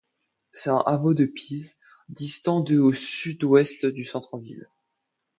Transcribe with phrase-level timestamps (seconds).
[0.51, 1.75] C'est un hameau de Pise,
[2.09, 4.67] distant de au sud-ouest du centre-ville.